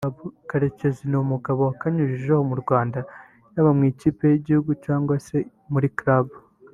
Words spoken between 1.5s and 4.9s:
wakanyujijeho mu Rwanda yaba mu ikipe y’Igihugu